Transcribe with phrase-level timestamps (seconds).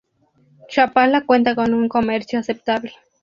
[0.67, 2.91] Chapala cuenta con un comercio aceptable.